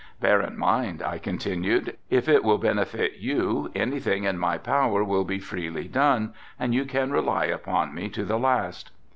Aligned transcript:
"Bear 0.19 0.41
in 0.41 0.57
mind," 0.57 0.99
I 1.03 1.19
continued, 1.19 1.95
"If 2.09 2.27
it 2.27 2.43
will 2.43 2.57
benefit 2.57 3.17
you, 3.19 3.69
any 3.75 3.99
thing 3.99 4.23
in 4.23 4.39
my 4.39 4.57
power 4.57 5.03
will 5.03 5.25
be 5.25 5.37
freely 5.37 5.87
done 5.87 6.33
and 6.59 6.73
you 6.73 6.85
can 6.85 7.11
rely 7.11 7.45
upon 7.45 7.93
me 7.93 8.09
to 8.09 8.25
the 8.25 8.39
last." 8.39 8.89